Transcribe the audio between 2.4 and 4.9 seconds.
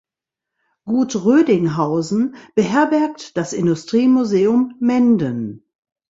beherbergt das Industriemuseum